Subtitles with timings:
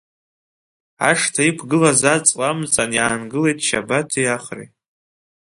[1.09, 4.67] Ашҭа иқәгылаз аҵла амҵан иаангылеит Шьабаҭи Ахреи.